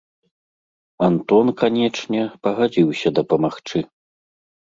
[1.07, 3.79] Антон, канечне, пагадзіўся дапамагчы.